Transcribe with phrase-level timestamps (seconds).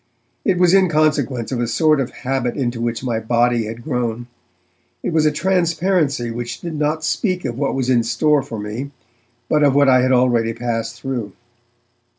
[0.43, 4.25] it was in consequence of a sort of habit into which my body had grown;
[5.03, 8.89] it was a transparency which did not speak of what was in store for me,
[9.47, 11.33] but of what I had already passed through.